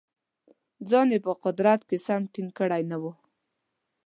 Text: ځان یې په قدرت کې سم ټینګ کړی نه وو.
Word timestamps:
ځان 0.89 1.07
یې 1.13 1.19
په 1.25 1.31
قدرت 1.43 1.81
کې 1.89 1.97
سم 2.05 2.21
ټینګ 2.33 2.51
کړی 2.59 2.81
نه 2.91 2.97
وو. 3.01 3.11